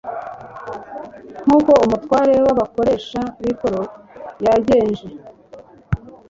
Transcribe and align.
Nk'uko 1.43 1.71
umutware 1.85 2.35
w'abakoresha 2.45 3.21
b'ikoro 3.41 3.81
yagenje; 4.45 5.07